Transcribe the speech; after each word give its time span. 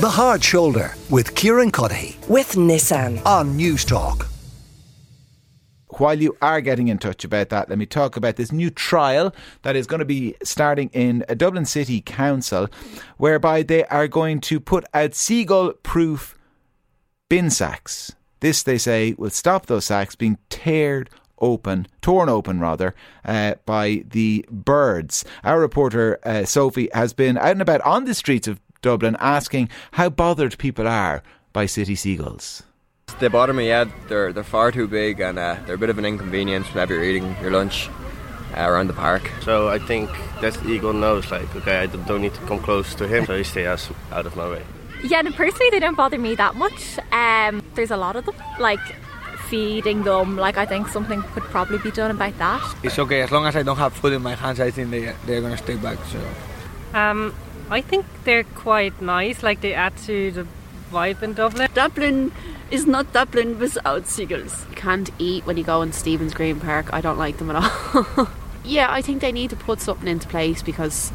The 0.00 0.08
Hard 0.08 0.42
Shoulder 0.42 0.94
with 1.10 1.34
Kieran 1.34 1.70
Cuddihy 1.70 2.26
with 2.26 2.52
Nissan 2.52 3.22
on 3.26 3.54
News 3.54 3.84
Talk. 3.84 4.28
While 5.98 6.22
you 6.22 6.38
are 6.40 6.62
getting 6.62 6.88
in 6.88 6.96
touch 6.96 7.22
about 7.22 7.50
that, 7.50 7.68
let 7.68 7.76
me 7.76 7.84
talk 7.84 8.16
about 8.16 8.36
this 8.36 8.50
new 8.50 8.70
trial 8.70 9.34
that 9.60 9.76
is 9.76 9.86
going 9.86 9.98
to 9.98 10.06
be 10.06 10.36
starting 10.42 10.88
in 10.94 11.22
a 11.28 11.34
Dublin 11.34 11.66
City 11.66 12.00
Council, 12.00 12.70
whereby 13.18 13.62
they 13.62 13.84
are 13.84 14.08
going 14.08 14.40
to 14.40 14.58
put 14.58 14.86
out 14.94 15.14
seagull 15.14 15.74
proof 15.82 16.34
bin 17.28 17.50
sacks. 17.50 18.12
This, 18.40 18.62
they 18.62 18.78
say, 18.78 19.14
will 19.18 19.28
stop 19.28 19.66
those 19.66 19.84
sacks 19.84 20.16
being 20.16 20.38
teared 20.48 21.08
open, 21.40 21.86
torn 22.00 22.30
open 22.30 22.58
rather, 22.58 22.94
uh, 23.26 23.56
by 23.66 24.04
the 24.08 24.46
birds. 24.50 25.26
Our 25.44 25.60
reporter 25.60 26.18
uh, 26.22 26.46
Sophie 26.46 26.88
has 26.94 27.12
been 27.12 27.36
out 27.36 27.50
and 27.50 27.60
about 27.60 27.82
on 27.82 28.06
the 28.06 28.14
streets 28.14 28.48
of 28.48 28.60
Dublin 28.82 29.16
asking 29.20 29.68
how 29.92 30.08
bothered 30.08 30.58
people 30.58 30.88
are 30.88 31.22
by 31.52 31.66
city 31.66 31.94
seagulls. 31.94 32.62
They 33.18 33.28
bother 33.28 33.52
me, 33.52 33.68
yeah. 33.68 33.84
They're, 34.08 34.32
they're 34.32 34.44
far 34.44 34.72
too 34.72 34.88
big 34.88 35.20
and 35.20 35.38
uh, 35.38 35.56
they're 35.66 35.74
a 35.74 35.78
bit 35.78 35.90
of 35.90 35.98
an 35.98 36.04
inconvenience 36.04 36.66
whenever 36.68 36.94
you're 36.94 37.04
eating 37.04 37.36
your 37.42 37.50
lunch 37.50 37.88
uh, 38.56 38.62
around 38.62 38.86
the 38.86 38.92
park. 38.92 39.30
So 39.42 39.68
I 39.68 39.78
think 39.78 40.08
that 40.40 40.64
eagle 40.64 40.92
knows, 40.92 41.30
like, 41.30 41.54
okay, 41.56 41.78
I 41.80 41.86
don't 41.86 42.22
need 42.22 42.34
to 42.34 42.40
come 42.42 42.60
close 42.60 42.94
to 42.94 43.08
him, 43.08 43.26
so 43.26 43.36
he 43.36 43.44
stays 43.44 43.90
out 44.12 44.26
of 44.26 44.36
my 44.36 44.48
way. 44.48 44.62
Yeah, 45.02 45.20
and 45.20 45.34
personally, 45.34 45.70
they 45.70 45.80
don't 45.80 45.96
bother 45.96 46.18
me 46.18 46.34
that 46.36 46.56
much. 46.56 46.98
Um, 47.10 47.62
there's 47.74 47.90
a 47.90 47.96
lot 47.96 48.16
of 48.16 48.26
them, 48.26 48.34
like 48.58 48.80
feeding 49.48 50.02
them. 50.04 50.36
Like 50.36 50.56
I 50.56 50.66
think 50.66 50.88
something 50.88 51.22
could 51.22 51.42
probably 51.44 51.78
be 51.78 51.90
done 51.90 52.10
about 52.10 52.38
that. 52.38 52.76
It's 52.82 52.98
okay 52.98 53.22
as 53.22 53.30
long 53.30 53.46
as 53.46 53.56
I 53.56 53.62
don't 53.62 53.76
have 53.78 53.92
food 53.92 54.12
in 54.12 54.22
my 54.22 54.34
hands. 54.34 54.60
I 54.60 54.70
think 54.70 54.90
they 54.90 55.12
they're 55.26 55.40
gonna 55.40 55.56
stay 55.56 55.76
back. 55.76 55.98
So, 56.12 56.20
um, 56.98 57.34
I 57.70 57.80
think 57.80 58.04
they're 58.24 58.44
quite 58.44 59.00
nice. 59.00 59.42
Like 59.42 59.60
they 59.60 59.74
add 59.74 59.96
to 59.98 60.32
the 60.32 60.46
vibe 60.90 61.22
in 61.22 61.34
Dublin. 61.34 61.68
Dublin 61.72 62.32
is 62.70 62.86
not 62.86 63.12
Dublin 63.12 63.58
without 63.58 64.06
seagulls. 64.06 64.66
You 64.68 64.76
can't 64.76 65.10
eat 65.18 65.46
when 65.46 65.56
you 65.56 65.62
go 65.62 65.80
in 65.82 65.92
Stephen's 65.92 66.34
Green 66.34 66.58
Park. 66.58 66.92
I 66.92 67.00
don't 67.00 67.18
like 67.18 67.38
them 67.38 67.50
at 67.50 67.56
all. 67.56 68.28
yeah, 68.64 68.88
I 68.90 69.00
think 69.02 69.20
they 69.20 69.32
need 69.32 69.50
to 69.50 69.56
put 69.56 69.80
something 69.80 70.08
into 70.08 70.26
place 70.26 70.62
because 70.62 71.12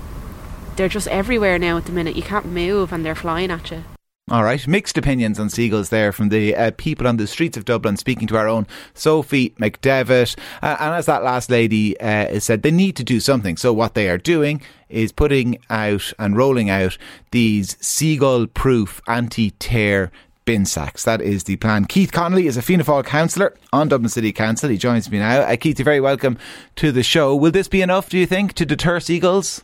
they're 0.78 0.90
just 0.90 1.08
everywhere 1.10 1.60
now 1.60 1.78
at 1.78 1.86
the 1.86 1.92
minute. 1.92 2.16
You 2.16 2.24
can't 2.24 2.46
move 2.46 2.94
and 2.94 3.06
they're 3.06 3.16
flying 3.16 3.52
at 3.52 3.72
you. 3.72 3.84
All 4.32 4.44
right, 4.44 4.68
mixed 4.68 4.98
opinions 4.98 5.40
on 5.40 5.52
seagulls 5.52 5.90
there 5.90 6.12
from 6.12 6.30
the 6.30 6.56
uh, 6.56 6.72
people 6.78 7.06
on 7.06 7.18
the 7.18 7.28
streets 7.28 7.58
of 7.58 7.66
Dublin, 7.66 7.96
speaking 7.96 8.28
to 8.30 8.38
our 8.38 8.48
own 8.48 8.66
Sophie 8.96 9.52
McDevitt. 9.60 10.36
Uh, 10.64 10.78
and 10.80 10.96
as 10.96 11.06
that 11.06 11.24
last 11.24 11.52
lady 11.52 11.96
uh, 12.00 12.40
said, 12.40 12.64
they 12.64 12.72
need 12.72 12.96
to 12.96 13.04
do 13.04 13.20
something. 13.20 13.56
So 13.56 13.72
what 13.72 13.94
they 13.94 14.10
are 14.10 14.18
doing 14.18 14.64
is 14.90 15.12
putting 15.12 15.60
out 15.70 16.12
and 16.18 16.36
rolling 16.36 16.72
out 16.72 16.98
these 17.30 17.78
seagull-proof 17.80 19.00
anti-tear 19.08 20.12
bin 20.44 20.66
sacks. 20.66 21.04
That 21.04 21.22
is 21.22 21.44
the 21.44 21.58
plan. 21.58 21.86
Keith 21.86 22.12
Connolly 22.12 22.48
is 22.48 22.58
a 22.58 22.64
Fianna 22.64 22.84
Fáil 22.84 23.06
councillor 23.06 23.56
on 23.72 23.90
Dublin 23.90 24.10
City 24.10 24.32
Council. 24.32 24.72
He 24.72 24.78
joins 24.80 25.12
me 25.12 25.20
now. 25.20 25.42
Uh, 25.42 25.56
Keith, 25.56 25.78
you're 25.78 25.84
very 25.84 26.02
welcome 26.02 26.40
to 26.78 26.92
the 26.92 27.04
show. 27.04 27.36
Will 27.36 27.52
this 27.52 27.68
be 27.68 27.84
enough, 27.84 28.10
do 28.10 28.18
you 28.18 28.26
think, 28.26 28.54
to 28.54 28.66
deter 28.66 29.00
seagulls? 29.00 29.64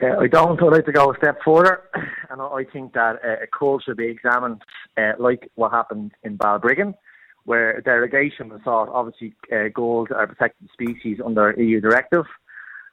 Uh, 0.00 0.16
I 0.18 0.26
don't. 0.28 0.62
I'd 0.62 0.72
like 0.72 0.84
to 0.86 0.92
go 0.92 1.12
a 1.12 1.16
step 1.16 1.38
further, 1.44 1.82
and 2.30 2.40
I 2.40 2.64
think 2.72 2.92
that 2.92 3.16
uh, 3.24 3.42
a 3.42 3.46
cull 3.46 3.80
should 3.80 3.96
be 3.96 4.06
examined, 4.06 4.62
uh, 4.96 5.12
like 5.18 5.50
what 5.56 5.72
happened 5.72 6.12
in 6.22 6.36
Balbriggan, 6.36 6.94
where 7.44 7.76
a 7.76 7.82
derogation 7.82 8.48
was 8.48 8.60
sought. 8.62 8.88
Obviously, 8.90 9.34
uh, 9.52 9.68
gulls 9.74 10.08
are 10.14 10.26
protected 10.26 10.68
species 10.72 11.18
under 11.24 11.52
EU 11.58 11.80
directive, 11.80 12.26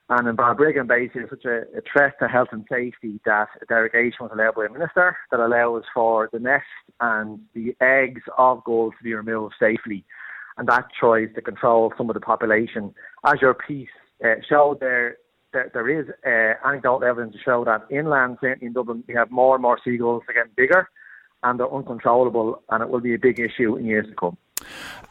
and 0.10 0.28
in 0.28 0.36
Balbriggan, 0.36 0.88
basically, 0.88 1.22
it's 1.22 1.30
such 1.30 1.46
a, 1.46 1.62
a 1.78 1.82
threat 1.92 2.14
to 2.20 2.28
health 2.28 2.50
and 2.52 2.66
safety 2.70 3.20
that 3.26 3.50
a 3.62 3.66
derogation 3.68 4.18
was 4.22 4.32
allowed 4.34 4.56
by 4.56 4.66
a 4.66 4.70
minister 4.70 5.16
that 5.30 5.40
allows 5.40 5.84
for 5.94 6.30
the 6.34 6.40
nest 6.40 6.66
and 7.02 7.40
the 7.54 7.76
eggs 7.82 8.22
of 8.38 8.64
gold 8.64 8.94
to 8.98 9.04
be 9.04 9.14
removed 9.14 9.54
safely, 9.60 10.04
and 10.58 10.68
that 10.70 10.86
tries 11.00 11.30
to 11.36 11.42
control 11.42 11.94
some 11.98 12.10
of 12.10 12.16
the 12.16 12.20
population. 12.20 12.96
As 13.24 13.36
your 13.42 13.54
piece 13.54 13.90
uh, 14.24 14.36
showed 14.50 14.80
there 14.80 15.18
there, 15.56 15.72
there 15.74 15.90
is 15.90 16.08
uh, 16.26 16.68
anecdotal 16.68 17.08
evidence 17.08 17.34
to 17.34 17.40
show 17.42 17.66
that 17.66 17.86
inland, 17.90 18.38
certainly 18.42 18.68
in 18.68 18.74
Dublin, 18.74 19.04
we 19.08 19.16
have 19.16 19.32
more 19.32 19.56
and 19.56 19.62
more 19.62 19.80
seagulls. 19.84 20.22
They're 20.28 20.36
getting 20.36 20.52
bigger 20.56 20.90
and 21.44 21.60
they're 21.60 21.74
uncontrollable, 21.74 22.62
and 22.70 22.84
it 22.84 22.90
will 22.90 23.00
be 23.00 23.14
a 23.14 23.20
big 23.20 23.40
issue 23.40 23.76
in 23.76 23.86
years 23.86 24.08
to 24.08 24.16
come. 24.16 24.38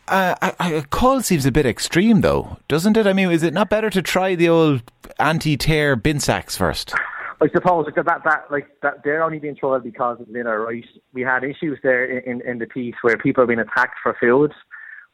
Uh, 0.09 0.35
a 0.61 0.83
cull 0.91 1.23
seems 1.23 1.47
a 1.47 1.53
bit 1.53 1.65
extreme, 1.65 2.21
though, 2.21 2.59
doesn't 2.69 2.97
it? 2.97 3.07
I 3.07 3.13
mean, 3.13 3.31
is 3.31 3.43
it 3.43 3.55
not 3.55 3.71
better 3.71 3.89
to 3.91 4.03
try 4.03 4.35
the 4.35 4.49
old 4.49 4.83
anti-tear 5.19 5.97
bin 5.97 6.21
sacks 6.21 6.57
first? 6.57 6.93
I 7.41 7.49
suppose 7.53 7.87
that, 7.87 8.05
that 8.05 8.23
that 8.25 8.45
like 8.51 8.69
that 8.83 9.05
they're 9.05 9.23
only 9.23 9.39
being 9.39 9.57
tried 9.57 9.83
because 9.83 10.21
of 10.21 10.29
litter, 10.29 10.61
right? 10.61 10.85
We 11.13 11.23
had 11.23 11.45
issues 11.45 11.79
there 11.83 12.05
in, 12.05 12.41
in 12.43 12.59
the 12.59 12.67
piece 12.67 12.95
where 13.03 13.17
people 13.17 13.43
have 13.43 13.49
been 13.49 13.59
attacked 13.59 13.97
for 14.03 14.17
food. 14.19 14.53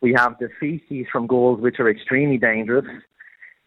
We 0.00 0.14
have 0.14 0.36
the 0.38 0.48
feces 0.58 1.06
from 1.12 1.26
gulls, 1.26 1.60
which 1.60 1.80
are 1.80 1.90
extremely 1.90 2.38
dangerous. 2.38 2.86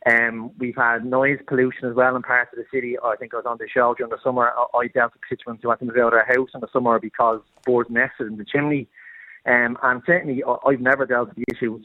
Um, 0.05 0.51
we've 0.57 0.75
had 0.75 1.05
noise 1.05 1.39
pollution 1.47 1.87
as 1.87 1.95
well 1.95 2.15
in 2.15 2.21
parts 2.23 2.51
of 2.51 2.57
the 2.57 2.65
city. 2.73 2.97
I 3.01 3.15
think 3.15 3.33
I 3.33 3.37
was 3.37 3.45
on 3.45 3.57
the 3.57 3.69
show 3.69 3.93
during 3.97 4.09
the 4.09 4.17
summer. 4.23 4.51
I 4.73 4.87
dealt 4.87 5.13
with 5.13 5.21
constituents 5.21 5.63
who 5.63 5.69
had 5.69 5.79
to 5.79 5.85
move 5.85 5.95
out 5.97 6.07
of 6.07 6.11
their 6.13 6.25
house 6.25 6.49
in 6.53 6.59
the 6.59 6.67
summer 6.73 6.99
because 6.99 7.39
birds 7.65 7.89
nested 7.89 8.27
in 8.27 8.37
the 8.37 8.45
chimney. 8.45 8.87
Um, 9.45 9.77
and 9.81 10.01
certainly, 10.05 10.41
I've 10.65 10.79
never 10.81 11.05
dealt 11.05 11.29
with 11.29 11.37
the 11.37 11.53
issue 11.53 11.79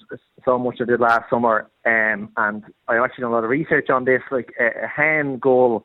so 0.44 0.58
much 0.58 0.76
as 0.80 0.88
I 0.88 0.92
did 0.92 1.00
last 1.00 1.30
summer. 1.30 1.68
Um, 1.84 2.30
and 2.36 2.64
I 2.88 2.96
actually 2.96 3.22
done 3.22 3.32
a 3.32 3.34
lot 3.34 3.44
of 3.44 3.50
research 3.50 3.88
on 3.90 4.04
this. 4.04 4.22
Like 4.30 4.52
a, 4.60 4.84
a 4.84 4.88
hen 4.88 5.38
gull 5.38 5.84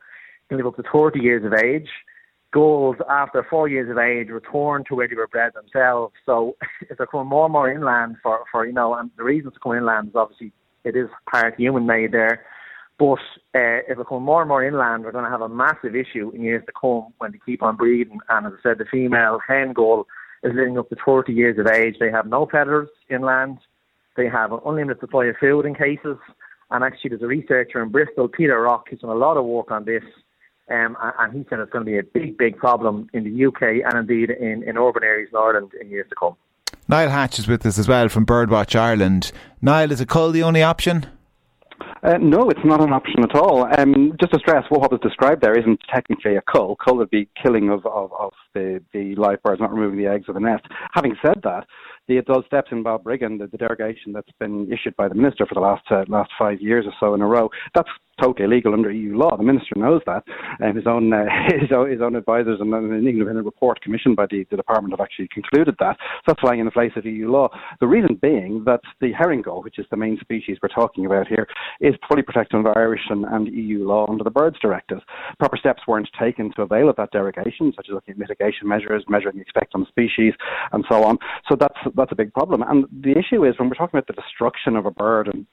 can 0.50 0.58
live 0.58 0.68
up 0.68 0.76
to 0.78 0.84
30 0.92 1.20
years 1.20 1.46
of 1.46 1.54
age. 1.54 1.90
Gulls, 2.52 2.98
after 3.10 3.46
four 3.50 3.68
years 3.68 3.90
of 3.90 3.98
age, 3.98 4.30
return 4.30 4.84
to 4.88 4.96
where 4.96 5.08
they 5.08 5.16
were 5.16 5.28
bred 5.28 5.54
themselves. 5.56 6.14
So 6.26 6.56
if 6.90 6.98
they're 6.98 7.08
coming 7.08 7.28
more 7.28 7.46
and 7.46 7.54
more 7.54 7.72
inland 7.72 8.18
for, 8.22 8.44
for 8.52 8.66
you 8.66 8.74
know, 8.74 8.94
and 8.94 9.10
the 9.18 9.24
reasons 9.24 9.56
to 9.56 9.60
come 9.60 9.74
inland 9.74 10.10
is 10.10 10.16
obviously 10.16 10.52
it 10.84 10.96
is 10.96 11.10
part 11.30 11.56
human 11.56 11.86
made 11.86 12.12
there. 12.12 12.46
But 13.00 13.20
uh, 13.56 13.82
if 13.88 13.98
we 13.98 14.04
come 14.08 14.24
more 14.24 14.42
and 14.42 14.50
more 14.50 14.64
inland, 14.64 15.04
we're 15.04 15.12
going 15.12 15.26
to 15.26 15.32
have 15.32 15.42
a 15.42 15.50
massive 15.50 15.96
issue 15.96 16.32
in 16.34 16.42
years 16.42 16.64
to 16.66 16.72
come 16.80 17.14
when 17.18 17.32
they 17.32 17.40
keep 17.46 17.64
on 17.64 17.76
breeding. 17.76 18.20
And 18.30 18.48
as 18.48 18.54
I 18.60 18.62
said, 18.62 18.78
the 18.78 18.86
female 18.86 19.40
hen 19.48 19.74
gull 19.74 20.08
is 20.44 20.54
living 20.54 20.78
up 20.78 20.90
to 20.90 20.96
30 21.06 21.34
years 21.34 21.58
of 21.58 21.68
age. 21.68 21.96
They 22.00 22.12
have 22.12 22.28
no 22.28 22.46
predators 22.46 22.90
inland. 23.10 23.58
They 24.16 24.28
have 24.28 24.52
an 24.52 24.60
unlimited 24.66 25.00
supply 25.00 25.26
of 25.26 25.38
food 25.40 25.66
in 25.66 25.74
cases. 25.74 26.18
And 26.70 26.84
actually, 26.84 27.10
there's 27.10 27.24
a 27.24 27.28
researcher 27.28 27.82
in 27.82 27.90
Bristol, 27.90 28.28
Peter 28.28 28.62
Rock, 28.62 28.88
who's 28.90 29.00
done 29.00 29.10
a 29.10 29.16
lot 29.16 29.38
of 29.38 29.46
work 29.46 29.72
on 29.72 29.86
this. 29.86 30.04
Um, 30.70 30.96
and 31.20 31.34
he 31.34 31.46
said 31.50 31.60
it's 31.60 31.72
going 31.72 31.86
to 31.86 31.92
be 31.92 31.98
a 31.98 32.04
big, 32.04 32.38
big 32.38 32.58
problem 32.58 33.10
in 33.14 33.24
the 33.26 33.46
UK 33.46 33.84
and 33.86 33.98
indeed 33.98 34.30
in, 34.30 34.64
in 34.64 34.78
urban 34.78 35.04
areas 35.04 35.30
in 35.32 35.38
Ireland 35.38 35.72
in 35.80 35.90
years 35.90 36.08
to 36.10 36.16
come. 36.16 36.36
Niall 36.88 37.10
Hatch 37.10 37.40
is 37.40 37.48
with 37.48 37.66
us 37.66 37.80
as 37.80 37.88
well 37.88 38.10
from 38.10 38.26
Birdwatch 38.26 38.78
Ireland. 38.78 39.32
Niall, 39.62 39.92
is 39.92 40.02
a 40.02 40.06
cull 40.06 40.32
the 40.32 40.44
only 40.44 40.62
option? 40.62 41.06
Uh, 42.04 42.18
no, 42.18 42.50
it's 42.50 42.60
not 42.66 42.82
an 42.82 42.92
option 42.92 43.24
at 43.24 43.34
all. 43.34 43.66
Um, 43.80 44.12
just 44.20 44.34
to 44.34 44.40
stress, 44.40 44.66
what 44.68 44.92
was 44.92 45.00
described 45.02 45.42
there 45.42 45.58
isn't 45.58 45.80
technically 45.94 46.36
a 46.36 46.42
cull. 46.42 46.76
Cull 46.76 46.98
would 46.98 47.10
be 47.10 47.30
killing 47.42 47.70
of, 47.70 47.86
of, 47.86 48.12
of 48.20 48.34
the, 48.54 48.84
the 48.92 49.16
live 49.16 49.42
birds, 49.42 49.62
not 49.62 49.74
removing 49.74 49.98
the 49.98 50.12
eggs 50.12 50.26
of 50.28 50.34
the 50.34 50.42
nest. 50.42 50.66
Having 50.94 51.16
said 51.26 51.40
that, 51.44 51.66
the 52.08 52.18
adult 52.18 52.46
steps 52.46 52.70
in 52.72 52.84
Balbriggan, 52.84 53.40
the, 53.40 53.48
the 53.48 53.58
derogation 53.58 54.12
that's 54.12 54.32
been 54.40 54.70
issued 54.72 54.96
by 54.98 55.08
the 55.08 55.16
minister 55.16 55.46
for 55.46 55.54
the 55.54 55.62
last 55.62 55.84
uh, 55.90 56.04
last 56.10 56.32
five 56.38 56.60
years 56.60 56.86
or 56.86 56.94
so 57.00 57.14
in 57.14 57.22
a 57.22 57.26
row, 57.26 57.50
that's 57.74 57.90
totally 58.22 58.46
illegal 58.46 58.74
under 58.74 58.92
EU 58.92 59.18
law. 59.18 59.36
The 59.36 59.44
minister 59.44 59.74
knows 59.76 60.02
that, 60.06 60.24
and 60.60 60.76
his 60.76 60.86
own 60.86 61.14
uh, 61.14 61.26
his 61.60 61.72
own 61.72 61.90
his 61.90 62.02
own 62.02 62.16
advisors 62.16 62.60
and 62.60 62.74
an 62.74 63.08
independent 63.08 63.46
report 63.46 63.82
commissioned 63.82 64.16
by 64.16 64.26
the, 64.30 64.46
the 64.52 64.58
department 64.58 64.94
have 64.94 65.00
actually 65.00 65.30
concluded 65.34 65.76
that. 65.80 65.98
So 66.00 66.22
that's 66.28 66.42
flying 66.42 66.60
in 66.60 66.66
the 66.66 66.72
face 66.72 66.92
of 66.98 67.06
EU 67.06 67.32
law. 67.32 67.50
The 67.80 67.88
reason 67.88 68.20
being 68.22 68.64
that 68.66 68.82
the 69.00 69.14
herring 69.14 69.42
gull, 69.42 69.64
which 69.64 69.80
is 69.80 69.86
the 69.90 69.98
main 69.98 70.18
species 70.20 70.58
we're 70.62 70.70
talking 70.70 71.06
about 71.06 71.28
here, 71.28 71.48
is 71.80 71.93
fully 72.08 72.22
protected 72.22 72.56
under 72.56 72.78
Irish 72.78 73.02
and, 73.10 73.26
and 73.26 73.48
EU 73.48 73.88
law 73.88 74.06
under 74.10 74.24
the 74.24 74.32
Birds 74.32 74.58
Directive. 74.62 75.00
Proper 75.40 75.58
steps 75.58 75.84
weren't 75.88 76.10
taken 76.20 76.52
to 76.54 76.62
avail 76.62 76.90
of 76.90 76.96
that 76.98 77.12
derogation, 77.12 77.74
such 77.76 77.88
as 77.90 77.94
looking 77.94 78.14
at 78.14 78.18
mitigation 78.18 78.68
measures, 78.68 79.04
measuring 79.08 79.36
the 79.36 79.42
expected 79.42 79.64
species, 79.88 80.34
and 80.72 80.86
so 80.90 81.04
on. 81.04 81.18
So 81.50 81.56
that's 81.56 81.78
that's 81.96 82.12
a 82.12 82.16
big 82.16 82.34
problem. 82.34 82.64
And 82.64 82.86
the 82.92 83.12
issue 83.12 83.46
is 83.46 83.58
when 83.58 83.70
we're 83.70 83.76
talking 83.76 83.98
about 83.98 84.08
the 84.08 84.22
destruction 84.22 84.76
of 84.76 84.86
a 84.86 84.92
bird 84.92 85.28
and 85.28 85.46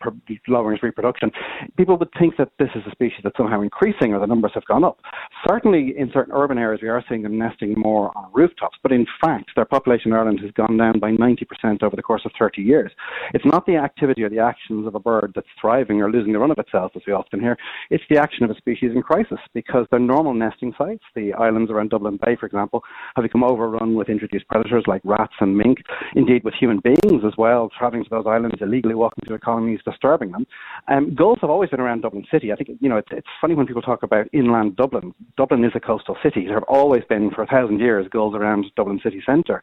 lowering 0.49 0.77
its 0.77 0.83
reproduction, 0.83 1.31
people 1.77 1.97
would 1.97 2.11
think 2.19 2.37
that 2.37 2.51
this 2.59 2.69
is 2.75 2.83
a 2.87 2.91
species 2.91 3.21
that's 3.23 3.37
somehow 3.37 3.61
increasing 3.63 4.13
or 4.13 4.21
the 4.21 4.27
numbers 4.27 4.53
have 4.55 4.65
gone 4.67 4.85
up. 4.85 5.01
Certainly, 5.49 5.95
in 5.97 6.11
certain 6.13 6.35
urban 6.35 6.59
areas, 6.59 6.81
we 6.83 6.89
are 6.89 7.05
seeing 7.09 7.23
them 7.23 7.39
nesting 7.39 7.75
more 7.77 8.17
on 8.17 8.31
rooftops, 8.33 8.79
but 8.83 8.93
in 8.93 9.07
fact, 9.21 9.51
their 9.57 9.65
population 9.65 10.13
in 10.13 10.17
Ireland 10.17 10.41
has 10.41 10.51
gone 10.53 10.77
down 10.77 10.99
by 10.99 11.13
90% 11.13 11.83
over 11.83 11.97
the 11.97 12.03
course 12.03 12.23
of 12.25 12.33
30 12.39 12.63
years. 12.63 12.93
It's 13.35 13.45
not 13.45 13.67
the 13.67 13.77
activity 13.77 14.23
or 14.23 14.29
the 14.29 14.39
actions 14.39 14.87
of 14.87 14.95
a 14.95 15.01
bird 15.01 15.33
that's 15.35 15.47
thriving 15.61 16.01
or 16.03 16.11
losing 16.11 16.30
the 16.33 16.39
run 16.39 16.51
of 16.51 16.59
itself, 16.59 16.93
as 16.97 17.03
we 17.07 17.13
often 17.13 17.41
hear. 17.41 17.57
It's 17.91 18.05
the 18.11 18.19
action 18.19 18.45
of 18.45 18.51
a 18.51 18.57
species 18.57 18.91
in 18.95 19.03
crisis 19.03 19.39
because 19.55 19.87
their 19.91 20.01
normal 20.01 20.35
nesting 20.35 20.75
sites, 20.77 21.05
the 21.15 21.33
islands 21.35 21.71
around 21.71 21.91
Dublin 21.91 22.19
Bay, 22.25 22.37
for 22.39 22.47
example, 22.47 22.83
have 23.15 23.23
become 23.23 23.45
overrun 23.45 23.95
with 23.95 24.09
introduced 24.09 24.49
predators 24.49 24.85
like 24.87 25.03
rats 25.05 25.35
and 25.41 25.57
mink, 25.57 25.79
indeed 26.17 26.43
with 26.43 26.55
human 26.55 26.81
beings 26.81 27.23
as 27.25 27.33
well, 27.39 27.71
travelling 27.79 28.03
to 28.03 28.11
those 28.11 28.27
islands 28.27 28.57
illegally, 28.61 28.95
walking 28.95 29.23
through 29.25 29.37
their 29.37 29.39
colonies, 29.39 29.81
disturbing 29.85 30.33
them. 30.33 30.47
Um, 30.89 31.15
gulls 31.15 31.39
have 31.43 31.51
always 31.51 31.71
been 31.71 31.81
around 31.81 32.01
Dublin 32.03 32.27
City 32.31 32.41
city. 32.41 32.53
I 32.53 32.57
think 32.57 32.79
you 32.81 32.89
know 32.89 32.97
it's, 32.97 33.09
it's 33.11 33.27
funny 33.41 33.55
when 33.55 33.67
people 33.67 33.83
talk 33.83 34.03
about 34.03 34.27
inland 34.33 34.77
Dublin. 34.77 35.15
Dublin 35.37 35.65
is 35.65 35.73
a 35.75 35.81
coastal 35.81 36.17
city. 36.23 36.45
There 36.47 36.55
have 36.55 36.65
always 36.69 37.03
been 37.09 37.31
for 37.31 37.43
a 37.43 37.47
thousand 37.47 37.81
years 37.81 38.07
gulls 38.11 38.35
around 38.35 38.67
Dublin 38.77 39.01
city 39.03 39.23
centre. 39.25 39.63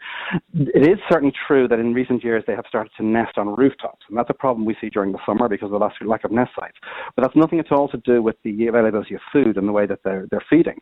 It 0.53 0.87
is 0.87 0.99
certainly 1.09 1.33
true 1.47 1.67
that 1.67 1.79
in 1.79 1.93
recent 1.93 2.23
years 2.23 2.43
they 2.47 2.55
have 2.55 2.65
started 2.67 2.91
to 2.97 3.05
nest 3.05 3.37
on 3.37 3.55
rooftops, 3.55 4.05
and 4.09 4.17
that's 4.17 4.29
a 4.29 4.33
problem 4.33 4.65
we 4.65 4.75
see 4.79 4.89
during 4.89 5.11
the 5.11 5.19
summer 5.25 5.49
because 5.49 5.71
of 5.71 5.79
the 5.79 6.07
lack 6.07 6.23
of 6.23 6.31
nest 6.31 6.51
sites. 6.59 6.77
But 7.15 7.23
that's 7.23 7.35
nothing 7.35 7.59
at 7.59 7.71
all 7.71 7.87
to 7.89 7.97
do 7.97 8.21
with 8.21 8.35
the 8.43 8.67
availability 8.67 9.15
of 9.15 9.21
food 9.31 9.57
and 9.57 9.67
the 9.67 9.71
way 9.71 9.85
that 9.85 9.99
they're 10.03 10.27
they're 10.31 10.43
feeding. 10.49 10.79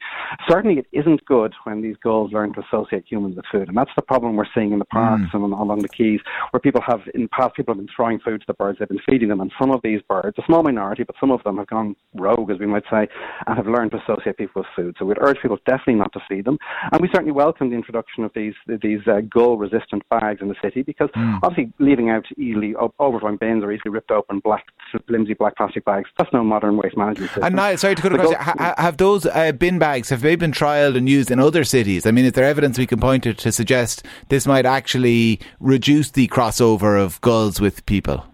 Certainly, 0.50 0.80
it 0.80 0.88
isn't 0.92 1.24
good 1.26 1.54
when 1.64 1.82
these 1.82 1.96
gulls 2.04 2.32
learn 2.32 2.54
to 2.54 2.62
associate 2.62 3.06
humans 3.08 3.36
with 3.36 3.46
food, 3.52 3.68
and 3.68 3.78
that's 3.78 3.92
the 3.96 4.02
problem 4.02 4.36
we're 4.36 4.46
seeing 4.54 4.72
in 4.72 4.80
the 4.80 4.86
parks 4.86 5.24
mm. 5.32 5.44
and 5.44 5.54
along 5.54 5.80
the 5.80 5.90
quays, 5.90 6.20
where 6.52 6.60
people 6.60 6.82
have 6.86 7.02
in 7.14 7.24
the 7.24 7.28
past 7.30 7.56
people 7.56 7.74
have 7.74 7.80
been 7.84 7.94
throwing 7.96 8.20
food 8.20 8.42
to 8.42 8.48
the 8.48 8.54
birds, 8.54 8.80
they've 8.80 8.88
been 8.88 9.00
feeding 9.08 9.30
them, 9.30 9.42
and 9.42 9.52
some 9.60 9.72
of 9.72 9.82
these 9.84 10.02
birds, 10.08 10.38
a 10.38 10.46
small 10.46 10.64
minority, 10.64 11.04
but 11.04 11.16
some 11.20 11.32
of 11.32 11.44
them 11.44 11.58
have 11.58 11.68
gone 11.68 11.96
rogue, 12.16 12.52
as 12.52 12.60
we 12.60 12.66
might 12.66 12.84
say, 12.90 13.08
and 13.48 13.58
have 13.58 13.68
learned 13.68 13.92
to 13.92 13.98
associate 13.98 14.38
people 14.38 14.62
with 14.62 14.68
food. 14.76 14.96
So 14.98 15.06
we'd 15.06 15.18
urge 15.22 15.38
people 15.42 15.58
definitely 15.66 15.96
not 15.96 16.14
to 16.14 16.20
feed 16.28 16.46
them, 16.46 16.58
and 16.92 17.02
we 17.02 17.10
certainly 17.10 17.32
welcome 17.32 17.70
the 17.70 17.76
introduction 17.76 18.24
of 18.24 18.32
these 18.36 18.54
these 18.82 19.02
uh, 19.08 19.22
gull-resistant 19.30 20.04
bags 20.10 20.42
in 20.42 20.48
the 20.48 20.56
city 20.62 20.82
because 20.82 21.10
mm. 21.16 21.40
obviously 21.44 21.72
leaving 21.80 22.10
out 22.10 22.26
easily 22.38 22.76
overflowing 23.00 23.38
bins 23.38 23.64
or 23.64 23.72
easily 23.72 23.92
ripped 23.92 24.12
open 24.12 24.40
black 24.40 24.66
flimsy 25.08 25.34
black 25.34 25.56
plastic 25.56 25.65
bags 25.86 26.10
that's 26.18 26.32
no 26.34 26.44
modern 26.44 26.78
waste 26.78 26.98
management 26.98 27.30
system. 27.30 27.44
And 27.44 27.56
now, 27.56 27.76
sorry 27.76 27.96
to 27.96 28.02
cut 28.02 28.14
across, 28.14 28.34
ha- 28.34 28.76
have 28.78 28.98
those 28.98 29.26
uh, 29.26 29.52
bin 29.52 29.80
bags 29.80 30.10
have 30.10 30.22
they 30.22 30.36
been 30.36 30.52
trialled 30.52 30.98
and 30.98 31.10
used 31.10 31.32
in 31.32 31.40
other 31.40 31.64
cities? 31.64 32.06
I 32.06 32.12
mean, 32.12 32.26
is 32.26 32.34
there 32.34 32.46
evidence 32.46 32.78
we 32.78 32.88
can 32.88 33.00
point 33.00 33.24
to 33.24 33.34
to 33.34 33.52
suggest 33.52 34.06
this 34.30 34.46
might 34.46 34.66
actually 34.66 35.40
reduce 35.60 36.12
the 36.12 36.28
crossover 36.28 37.02
of 37.02 37.20
gulls 37.22 37.60
with 37.60 37.86
people? 37.86 38.26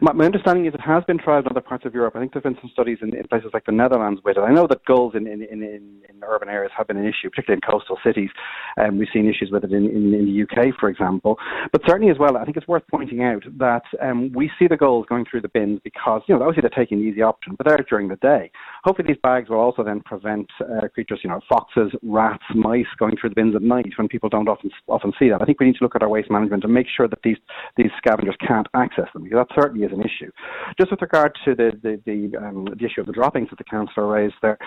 My, 0.00 0.12
my, 0.12 0.24
understanding 0.24 0.66
is 0.66 0.74
it 0.74 0.80
has 0.80 1.04
been 1.04 1.18
tried 1.18 1.40
in 1.40 1.48
other 1.50 1.60
parts 1.60 1.84
of 1.84 1.94
Europe. 1.94 2.14
I 2.16 2.20
think 2.20 2.32
there 2.32 2.42
have 2.42 2.52
been 2.52 2.60
some 2.60 2.70
studies 2.72 2.98
in, 3.00 3.14
in 3.14 3.26
places 3.28 3.50
like 3.52 3.64
the 3.64 3.72
Netherlands 3.72 4.20
with 4.24 4.36
it. 4.36 4.40
I 4.40 4.52
know 4.52 4.66
that 4.66 4.84
gulls 4.84 5.14
in, 5.14 5.26
in, 5.26 5.42
in, 5.42 5.62
in, 5.62 5.98
urban 6.28 6.48
areas 6.48 6.72
have 6.76 6.86
been 6.86 6.96
an 6.96 7.06
issue, 7.06 7.30
particularly 7.30 7.60
in 7.62 7.70
coastal 7.70 7.96
cities. 8.04 8.28
Um, 8.76 8.98
we've 8.98 9.08
seen 9.12 9.28
issues 9.28 9.50
with 9.50 9.64
it 9.64 9.72
in, 9.72 9.86
in, 9.86 10.12
in 10.12 10.26
the 10.26 10.42
UK, 10.42 10.74
for 10.78 10.88
example. 10.88 11.38
But 11.72 11.82
certainly 11.86 12.10
as 12.10 12.18
well, 12.18 12.36
I 12.36 12.44
think 12.44 12.56
it's 12.56 12.68
worth 12.68 12.82
pointing 12.90 13.22
out 13.22 13.44
that 13.58 13.82
um, 14.02 14.30
we 14.34 14.50
see 14.58 14.66
the 14.66 14.76
gulls 14.76 15.06
going 15.08 15.24
through 15.30 15.42
the 15.42 15.48
bins 15.48 15.80
because, 15.84 16.22
you 16.26 16.34
know, 16.34 16.42
obviously 16.42 16.62
they're 16.62 16.84
taking 16.84 16.98
the 16.98 17.04
easy 17.04 17.22
option, 17.22 17.54
but 17.56 17.66
they're 17.66 17.78
during 17.88 18.08
the 18.08 18.16
day. 18.16 18.50
Hopefully 18.84 19.08
these 19.08 19.20
bags 19.22 19.48
will 19.48 19.58
also 19.58 19.82
then 19.82 20.00
prevent 20.00 20.48
uh, 20.60 20.88
creatures, 20.88 21.20
you 21.22 21.30
know, 21.30 21.40
foxes, 21.48 21.92
rats, 22.02 22.42
mice 22.54 22.86
going 22.98 23.16
through 23.16 23.30
the 23.30 23.34
bins 23.34 23.54
at 23.54 23.62
night 23.62 23.92
when 23.96 24.08
people 24.08 24.28
don't 24.28 24.48
often 24.48 24.70
often 24.88 25.12
see 25.18 25.28
that. 25.28 25.42
I 25.42 25.44
think 25.44 25.60
we 25.60 25.66
need 25.66 25.76
to 25.76 25.84
look 25.84 25.94
at 25.96 26.02
our 26.02 26.08
waste 26.08 26.30
management 26.30 26.64
and 26.64 26.72
make 26.72 26.86
sure 26.94 27.08
that 27.08 27.20
these, 27.22 27.36
these 27.76 27.90
scavengers 27.98 28.36
can't 28.46 28.66
access 28.74 29.06
them 29.12 29.24
because 29.24 29.46
that 29.46 29.60
certainly 29.60 29.86
is 29.86 29.92
an 29.92 30.00
issue. 30.00 30.30
Just 30.78 30.90
with 30.90 31.02
regard 31.02 31.36
to 31.44 31.54
the 31.54 31.72
the 31.82 32.00
the, 32.06 32.38
um, 32.38 32.66
the 32.78 32.84
issue 32.84 33.00
of 33.00 33.06
the 33.06 33.12
droppings 33.12 33.48
that 33.50 33.58
the 33.58 33.64
councillor 33.64 34.06
raised, 34.06 34.34
there, 34.42 34.58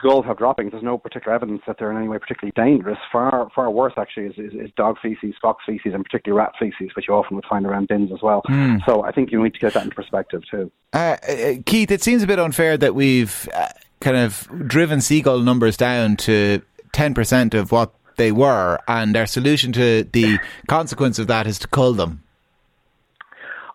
gulls 0.00 0.24
have 0.26 0.38
droppings. 0.38 0.72
There's 0.72 0.82
no 0.82 0.98
particular 0.98 1.34
evidence 1.34 1.62
that 1.66 1.76
they're 1.78 1.90
in 1.90 1.96
any 1.96 2.08
way 2.08 2.18
particularly 2.18 2.52
dangerous. 2.56 2.98
Far 3.10 3.48
far 3.54 3.70
worse 3.70 3.94
actually 3.96 4.26
is, 4.26 4.34
is, 4.38 4.52
is 4.54 4.70
dog 4.76 4.96
feces, 5.02 5.34
fox 5.40 5.62
feces, 5.66 5.92
and 5.94 6.04
particularly 6.04 6.38
rat 6.38 6.52
feces, 6.58 6.94
which 6.96 7.06
you 7.08 7.14
often 7.14 7.36
would 7.36 7.46
find 7.48 7.66
around 7.66 7.88
bins 7.88 8.10
as 8.12 8.22
well. 8.22 8.42
Mm. 8.48 8.84
So 8.86 9.02
I 9.04 9.12
think 9.12 9.30
you 9.32 9.42
need 9.42 9.54
to 9.54 9.60
get 9.60 9.74
that 9.74 9.84
into 9.84 9.94
perspective 9.94 10.42
too. 10.50 10.70
Uh, 10.92 11.16
uh, 11.26 11.54
Keith, 11.64 11.90
it 11.90 12.02
seems 12.02 12.22
a 12.22 12.26
bit 12.26 12.38
unfair 12.38 12.76
that 12.76 12.94
we've 12.94 13.41
uh, 13.48 13.68
kind 14.00 14.16
of 14.16 14.48
driven 14.66 15.00
seagull 15.00 15.40
numbers 15.40 15.76
down 15.76 16.16
to 16.18 16.62
ten 16.92 17.14
percent 17.14 17.54
of 17.54 17.72
what 17.72 17.94
they 18.16 18.32
were, 18.32 18.78
and 18.88 19.16
our 19.16 19.26
solution 19.26 19.72
to 19.72 20.04
the 20.12 20.38
consequence 20.68 21.18
of 21.18 21.26
that 21.28 21.46
is 21.46 21.58
to 21.60 21.68
cull 21.68 21.92
them. 21.94 22.22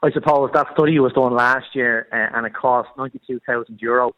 I 0.04 0.12
suppose 0.12 0.52
that 0.54 0.68
study 0.74 1.00
was 1.00 1.14
done 1.14 1.34
last 1.34 1.76
year 1.76 2.08
uh, 2.12 2.38
and 2.38 2.46
it 2.46 2.54
cost 2.54 2.90
92,000 2.98 3.82
euro. 3.82 4.14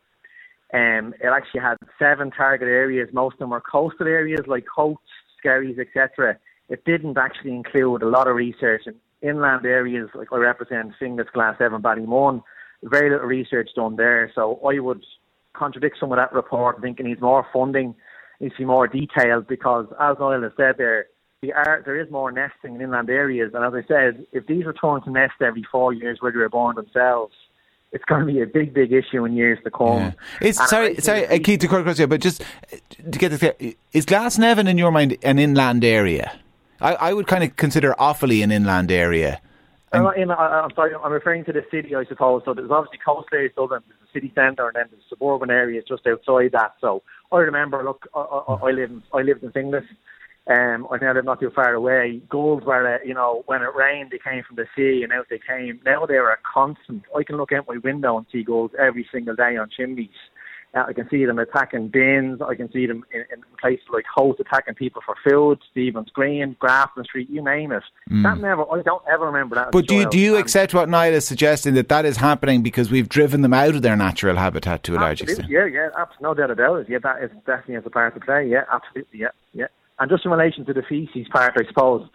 Um, 0.73 1.13
it 1.21 1.27
actually 1.27 1.61
had 1.61 1.77
seven 1.97 2.31
target 2.31 2.67
areas. 2.67 3.09
Most 3.13 3.33
of 3.33 3.39
them 3.39 3.49
were 3.51 3.61
coastal 3.61 4.07
areas 4.07 4.41
like 4.45 4.65
Coats, 4.73 5.01
Skerries, 5.37 5.79
etc. 5.79 6.37
It 6.67 6.83
didn't 6.85 7.17
actually 7.17 7.55
include 7.55 8.03
a 8.03 8.09
lot 8.09 8.27
of 8.27 8.35
research 8.35 8.83
in 8.85 8.95
inland 9.21 9.65
areas 9.65 10.09
like 10.13 10.27
I 10.31 10.37
represent, 10.37 10.93
Finglas, 11.01 11.31
Glasnevin, 11.35 11.81
Ballymun. 11.81 12.43
Very 12.83 13.09
little 13.09 13.25
research 13.25 13.69
done 13.75 13.95
there. 13.95 14.31
So 14.35 14.59
I 14.65 14.79
would 14.79 15.03
contradict 15.53 15.97
some 15.99 16.11
of 16.11 16.17
that 16.17 16.33
report. 16.33 16.75
I 16.77 16.81
think 16.81 16.99
it 16.99 17.03
needs 17.03 17.21
more 17.21 17.45
funding, 17.51 17.95
to 18.41 18.49
be 18.57 18.65
more 18.65 18.87
detailed 18.87 19.47
because, 19.47 19.85
as 19.99 20.17
Niall 20.19 20.41
has 20.41 20.51
said 20.55 20.75
there, 20.77 21.07
the 21.41 21.53
are, 21.53 21.81
there 21.85 21.99
is 21.99 22.09
more 22.11 22.31
nesting 22.31 22.75
in 22.75 22.81
inland 22.81 23.09
areas. 23.09 23.51
And 23.53 23.63
as 23.63 23.73
I 23.73 23.87
said, 23.87 24.25
if 24.31 24.45
these 24.47 24.65
return 24.65 25.01
to 25.03 25.11
nest 25.11 25.33
every 25.41 25.65
four 25.71 25.93
years 25.93 26.17
where 26.21 26.31
they 26.31 26.37
were 26.37 26.49
born 26.49 26.75
themselves, 26.75 27.33
it's 27.91 28.03
going 28.05 28.25
to 28.25 28.31
be 28.31 28.41
a 28.41 28.45
big, 28.45 28.73
big 28.73 28.91
issue 28.91 29.25
in 29.25 29.33
years 29.33 29.57
to 29.63 29.71
come. 29.71 29.97
Yeah. 29.97 30.11
It's, 30.41 30.69
sorry, 30.69 30.95
sorry, 30.97 31.25
uh, 31.27 31.39
Keith, 31.39 31.61
to 31.61 31.67
cut 31.67 31.81
across 31.81 31.97
here, 31.97 32.07
but 32.07 32.21
just 32.21 32.43
to 32.69 33.19
get 33.19 33.29
this 33.29 33.39
clear, 33.39 33.55
is 33.93 34.05
Glasnevin 34.05 34.69
in 34.69 34.77
your 34.77 34.91
mind 34.91 35.17
an 35.23 35.39
inland 35.39 35.83
area? 35.83 36.37
I, 36.81 36.93
I 36.95 37.13
would 37.13 37.27
kind 37.27 37.43
of 37.43 37.55
consider 37.55 37.93
Offaly 37.99 38.43
an 38.43 38.51
inland 38.51 38.91
area. 38.91 39.41
I'm, 39.91 40.05
in, 40.15 40.31
I'm 40.31 40.71
sorry, 40.75 40.91
I'm 40.93 41.11
referring 41.11 41.45
to 41.45 41.53
the 41.53 41.65
city, 41.71 41.95
I 41.95 42.05
suppose. 42.05 42.43
So 42.45 42.53
there's 42.53 42.71
obviously 42.71 42.99
coastal 43.03 43.25
areas, 43.33 43.53
Dublin, 43.55 43.81
there's 43.87 43.99
the 44.01 44.19
city 44.19 44.31
centre, 44.35 44.67
and 44.67 44.75
then 44.75 44.85
there's 44.91 45.03
suburban 45.09 45.49
areas 45.49 45.85
just 45.87 46.05
outside 46.05 46.51
that. 46.53 46.73
So 46.79 47.03
I 47.31 47.37
remember, 47.37 47.83
look, 47.83 48.07
I, 48.15 48.19
I, 48.19 48.53
I 48.53 48.71
lived, 48.71 49.01
I 49.13 49.21
lived 49.21 49.43
in 49.43 49.51
Finglas, 49.51 49.85
um, 50.49 50.87
I 50.89 50.97
know 50.97 51.13
they're 51.13 51.21
not 51.21 51.39
too 51.39 51.51
far 51.53 51.73
away. 51.73 52.21
Gulls 52.27 52.63
were, 52.65 52.95
uh, 52.95 52.97
you 53.05 53.13
know, 53.13 53.43
when 53.45 53.61
it 53.61 53.75
rained, 53.75 54.09
they 54.09 54.17
came 54.17 54.41
from 54.43 54.55
the 54.55 54.65
sea, 54.75 55.03
and 55.03 55.13
out 55.13 55.27
they 55.29 55.39
came. 55.39 55.79
Now 55.85 56.07
they're 56.07 56.31
a 56.31 56.37
constant. 56.41 57.03
I 57.15 57.23
can 57.23 57.37
look 57.37 57.51
out 57.51 57.67
my 57.67 57.77
window 57.83 58.17
and 58.17 58.25
see 58.31 58.43
gulls 58.43 58.71
every 58.79 59.07
single 59.11 59.35
day 59.35 59.57
on 59.57 59.69
chimneys. 59.69 60.09
Uh, 60.75 60.83
I 60.87 60.93
can 60.93 61.09
see 61.09 61.25
them 61.25 61.39
attacking 61.39 61.87
bins. 61.87 62.41
I 62.41 62.53
can 62.53 62.71
see 62.71 62.85
them 62.85 63.03
in, 63.11 63.21
in 63.33 63.43
places 63.59 63.85
like 63.91 64.05
Howth 64.15 64.39
attacking 64.39 64.75
people 64.75 65.01
for 65.03 65.15
food. 65.27 65.59
Stephen's 65.71 66.09
Green, 66.11 66.55
Grafton 66.59 67.03
Street, 67.05 67.27
you 67.27 67.43
name 67.43 67.71
it. 67.71 67.83
Mm. 68.09 68.23
That 68.23 68.37
never. 68.37 68.63
I 68.71 68.83
don't 68.83 69.03
ever 69.11 69.25
remember 69.25 69.55
that. 69.55 69.71
But 69.71 69.87
do 69.87 69.95
you, 69.95 70.09
do 70.09 70.19
you 70.19 70.37
accept 70.37 70.75
what 70.75 70.87
Niall 70.87 71.13
is 71.13 71.25
suggesting 71.25 71.73
that 71.73 71.89
that 71.89 72.05
is 72.05 72.17
happening 72.17 72.61
because 72.61 72.91
we've 72.91 73.09
driven 73.09 73.41
them 73.41 73.53
out 73.53 73.73
of 73.73 73.81
their 73.81 73.95
natural 73.95 74.35
habitat 74.35 74.83
to 74.83 74.95
a 74.95 74.99
large 74.99 75.21
extent? 75.21 75.49
Yeah, 75.49 75.65
yeah, 75.65 75.89
absolutely, 75.97 76.23
no 76.23 76.33
doubt 76.35 76.51
about 76.51 76.75
it. 76.81 76.89
Yeah, 76.89 76.99
that 76.99 77.23
is 77.23 77.31
definitely 77.47 77.77
as 77.77 77.85
a 77.87 77.89
part 77.89 78.15
of 78.15 78.21
play. 78.21 78.47
Yeah, 78.47 78.65
absolutely. 78.71 79.21
Yeah, 79.21 79.29
yeah. 79.53 79.67
And 79.97 80.09
just 80.09 80.23
in 80.23 80.29
relation 80.31 80.65
to 80.65 80.73
the 80.73 80.83
feces 80.83 81.27
part, 81.29 81.53
I 81.57 81.67
suppose, 81.67 82.07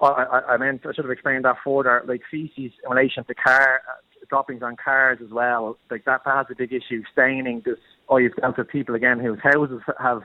I, 0.00 0.06
I, 0.06 0.54
I 0.54 0.56
meant 0.56 0.84
I 0.86 0.92
should 0.92 1.04
have 1.04 1.10
explained 1.10 1.44
that 1.44 1.56
further. 1.64 2.02
Like 2.06 2.22
feces 2.30 2.72
in 2.84 2.90
relation 2.90 3.24
to 3.24 3.34
car 3.34 3.82
uh, 3.88 3.94
droppings 4.28 4.62
on 4.62 4.76
cars 4.76 5.18
as 5.24 5.30
well. 5.30 5.76
Like 5.90 6.04
that, 6.04 6.22
that 6.24 6.36
has 6.36 6.46
a 6.50 6.54
big 6.54 6.72
issue. 6.72 7.02
Staining 7.12 7.62
this. 7.64 7.78
Oh, 8.08 8.16
you've 8.16 8.36
dealt 8.36 8.58
with 8.58 8.68
people 8.68 8.94
again 8.94 9.18
whose 9.18 9.38
houses 9.40 9.82
have 9.98 10.22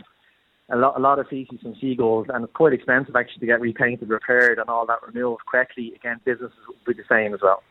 a 0.70 0.78
lot, 0.78 0.98
a 0.98 1.00
lot 1.00 1.20
of 1.20 1.28
feces 1.28 1.60
from 1.62 1.76
seagulls, 1.80 2.28
and 2.34 2.46
it's 2.46 2.54
quite 2.54 2.74
expensive 2.74 3.16
actually 3.16 3.42
to 3.42 3.46
get 3.46 3.60
repainted, 3.60 4.10
repaired, 4.10 4.60
and 4.60 4.70
all 4.70 4.86
that 4.86 5.00
removed 5.06 5.46
correctly. 5.46 5.94
Again, 5.96 6.20
businesses 6.24 6.58
will 6.68 6.76
be 6.86 6.94
the 6.94 7.08
same 7.10 7.34
as 7.34 7.42
well. 7.42 7.62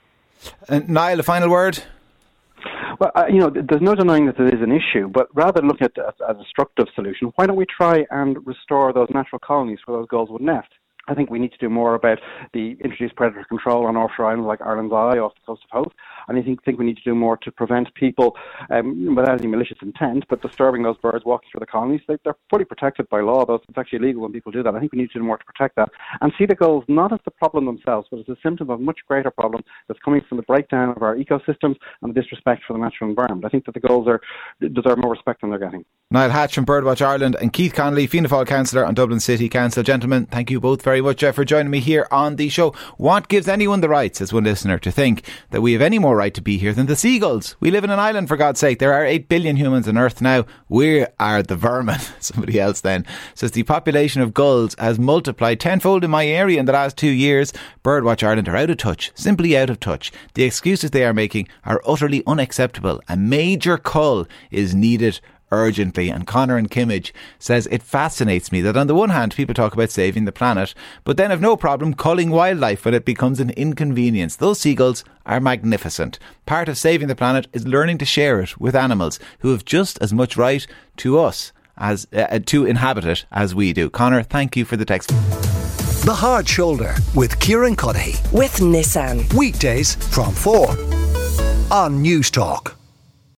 And 0.69 0.89
Niall, 0.89 1.21
a 1.21 1.23
final 1.23 1.51
word. 1.51 1.83
Well, 3.01 3.11
uh, 3.15 3.25
you 3.29 3.39
know, 3.39 3.51
there's 3.51 3.83
no 3.83 3.95
denying 3.95 4.27
that 4.27 4.37
there 4.37 4.47
is 4.47 4.61
an 4.61 4.71
issue, 4.71 5.09
but 5.09 5.29
rather 5.35 5.61
than 5.61 5.69
look 5.69 5.83
at 5.83 5.97
a, 5.97 6.13
a 6.29 6.35
destructive 6.35 6.87
solution, 6.95 7.33
why 7.37 7.47
don't 7.47 7.57
we 7.57 7.67
try 7.67 8.05
and 8.11 8.47
restore 8.47 8.93
those 8.93 9.09
natural 9.13 9.39
colonies 9.39 9.79
where 9.87 9.99
those 9.99 10.09
gulls 10.09 10.29
would 10.31 10.43
nest? 10.43 10.69
I 11.09 11.15
think 11.15 11.31
we 11.31 11.39
need 11.39 11.53
to 11.53 11.59
do 11.59 11.69
more 11.69 11.95
about 11.95 12.21
the 12.53 12.77
introduced 12.85 13.17
predator 13.17 13.45
control 13.45 13.87
on 13.87 13.97
offshore 13.97 14.27
islands 14.27 14.47
like 14.47 14.61
Ireland's 14.61 14.93
Eye 14.93 15.19
off 15.19 15.35
the 15.35 15.47
coast 15.47 15.63
of 15.65 15.71
Howth. 15.71 15.93
And 16.29 16.39
I 16.39 16.43
think, 16.43 16.63
think 16.65 16.79
we 16.79 16.85
need 16.85 16.97
to 16.97 17.03
do 17.03 17.15
more 17.15 17.37
to 17.39 17.51
prevent 17.51 17.93
people, 17.95 18.37
um, 18.71 19.17
without 19.17 19.41
any 19.41 19.49
malicious 19.49 19.79
intent, 19.83 20.25
but 20.29 20.43
disturbing 20.43 20.83
those 20.83 20.97
birds 20.99 21.25
walking 21.25 21.49
through 21.51 21.61
the 21.61 21.67
colonies. 21.67 22.01
They, 22.07 22.17
are 22.27 22.37
fully 22.49 22.65
protected 22.65 23.09
by 23.09 23.21
law. 23.21 23.45
Those, 23.45 23.61
it's 23.69 23.77
actually 23.77 23.99
illegal 23.99 24.23
when 24.23 24.33
people 24.33 24.53
do 24.53 24.63
that. 24.63 24.75
I 24.75 24.81
think 24.81 24.93
we 24.93 24.99
need 24.99 25.11
to 25.11 25.19
do 25.19 25.25
more 25.25 25.39
to 25.39 25.45
protect 25.45 25.75
that 25.77 25.91
and 26.21 26.33
see 26.39 26.47
the 26.47 26.55
gulls 26.55 26.85
not 26.87 27.13
as 27.13 27.21
the 27.25 27.33
problem 27.33 27.67
themselves, 27.67 28.07
but 28.11 28.21
as 28.21 28.29
a 28.29 28.37
symptom 28.43 28.71
of 28.71 28.79
a 28.79 28.83
much 28.83 29.01
greater 29.09 29.31
problem 29.31 29.63
that's 29.89 30.01
coming 30.05 30.23
from 30.29 30.37
the 30.37 30.45
breakdown 30.45 30.91
of 30.91 31.03
our 31.03 31.17
ecosystems 31.17 31.77
and 32.03 32.15
the 32.15 32.21
disrespect 32.21 32.63
for 32.67 32.75
the 32.75 32.79
natural 32.79 33.11
environment. 33.11 33.45
I 33.45 33.49
think 33.49 33.65
that 33.67 33.75
the 33.75 33.81
gulls 33.81 34.07
are 34.07 34.21
deserve 34.61 34.99
more 34.99 35.13
respect 35.13 35.41
than 35.41 35.51
they're 35.51 35.59
getting. 35.59 35.85
Niall 36.13 36.29
Hatch 36.29 36.55
from 36.55 36.67
Birdwatch 36.67 37.01
Ireland 37.01 37.39
and 37.41 37.55
Keith 37.55 37.73
Connolly, 37.73 38.07
Fianna 38.07 38.29
Fáil 38.29 38.47
councillor 38.47 38.85
on 38.85 38.93
Dublin 38.93 39.19
City 39.19 39.49
Council. 39.49 39.83
Gentlemen, 39.83 40.27
thank 40.27 40.51
you 40.51 40.61
both 40.61 40.83
very 40.83 41.01
much 41.01 41.25
uh, 41.25 41.33
for 41.33 41.43
joining 41.43 41.71
me 41.71 41.81
here 41.81 42.07
on 42.11 42.37
the 42.37 42.51
show. 42.51 42.73
What 42.99 43.29
gives 43.29 43.49
anyone 43.49 43.81
the 43.81 43.89
right, 43.89 44.15
says 44.15 44.31
one 44.31 44.45
listener, 44.45 44.79
to 44.81 44.93
think 44.93 45.27
that 45.53 45.63
we 45.63 45.73
have 45.73 45.81
any 45.81 45.99
more 45.99 46.15
right 46.15 46.35
to 46.35 46.43
be 46.43 46.59
here 46.59 46.75
than 46.75 46.85
the 46.85 46.97
seagulls? 46.97 47.57
We 47.61 47.71
live 47.71 47.83
in 47.83 47.89
an 47.89 47.99
island, 47.99 48.29
for 48.29 48.37
God's 48.37 48.61
sake. 48.61 48.79
There 48.79 48.93
are 48.93 49.07
8 49.07 49.31
billion 49.31 49.57
humans 49.57 49.89
on 49.89 49.97
Earth 49.97 50.21
now. 50.21 50.45
We 50.69 51.07
are 51.19 51.43
the 51.43 51.57
vermin. 51.57 52.01
Somebody 52.21 52.61
else 52.61 52.83
then 52.83 53.07
says 53.35 53.53
the 53.53 53.63
population 53.63 54.21
of 54.21 54.35
gulls 54.35 54.77
has 54.79 54.99
multiplied 54.99 55.61
tenfold 55.61 56.05
in 56.05 56.11
my 56.11 56.27
area 56.27 56.61
in 56.61 56.67
the 56.67 56.73
last 56.75 56.99
two 56.99 57.09
years. 57.09 57.55
Birdwatch 57.83 58.23
Ireland 58.23 58.51
are 58.51 58.57
out 58.57 58.69
of 58.69 58.77
touch, 58.77 59.13
simply 59.15 59.57
out 59.57 59.71
of 59.71 59.81
touch. 59.81 60.13
The 60.35 60.45
excuses 60.45 60.91
they 60.91 61.07
are 61.07 61.15
making 61.15 61.49
are 61.65 61.81
utterly 61.87 62.23
unacceptable. 62.27 63.01
A 63.09 63.17
major 63.17 63.79
cull 63.79 64.27
is 64.51 64.75
needed 64.75 65.19
urgently. 65.53 66.09
And 66.09 66.27
Connor 66.27 66.57
and 66.57 66.71
Kimmage 66.71 67.13
says 67.39 67.69
it 67.71 67.83
fascinates 67.83 68.51
me 68.51 68.61
that 68.63 68.77
on 68.77 68.89
the 68.89 68.95
one 68.95 69.11
hand 69.11 69.37
people 69.37 69.55
talk 69.55 69.75
about 69.75 69.91
saving 69.91 70.25
the 70.25 70.33
planet, 70.33 70.75
but 71.05 71.17
then 71.17 71.31
have 71.31 71.41
no 71.41 71.57
problem 71.57 71.95
culling 71.95 72.31
wildlife 72.31 72.85
when 72.85 72.95
it 72.95 73.05
becomes 73.05 73.39
an 73.39 73.51
inconvenience. 73.51 74.35
Those 74.35 74.59
seagulls 74.59 75.05
are 75.25 75.39
magnificent. 75.39 76.19
Part 76.47 76.69
of 76.69 76.79
saving 76.79 77.07
the 77.07 77.15
planet 77.15 77.47
is 77.53 77.67
learning 77.69 77.99
to 77.99 78.05
share 78.05 78.41
it 78.41 78.59
with 78.59 78.75
animals 78.75 79.21
who 79.41 79.53
have 79.53 79.65
just 79.65 79.99
as 80.01 80.13
much 80.13 80.37
right 80.37 80.67
to 80.97 81.21
us 81.21 81.53
as 81.79 82.07
uh, 82.13 82.39
to 82.47 82.67
inhabit 82.67 83.05
it 83.05 83.25
as 83.31 83.55
we 83.55 83.73
do. 83.73 83.89
Connor, 83.89 84.23
thank 84.23 84.57
you 84.57 84.65
for 84.65 84.77
the 84.77 84.85
text. 84.85 85.11
The 86.05 86.15
Hard 86.15 86.49
Shoulder 86.49 86.97
with 87.15 87.39
Kieran 87.39 87.77
Cuddihy. 87.77 88.21
With 88.33 88.57
Nissan. 88.57 89.33
Weekdays 89.35 89.95
from 89.95 90.35
4 90.35 90.77
on 91.71 92.03
News 92.03 92.31
Talk. 92.31 92.82